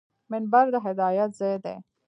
منبر 0.31 0.65
د 0.73 0.75
هدایت 0.85 1.29
ځای 1.39 1.55
دی 1.63 1.75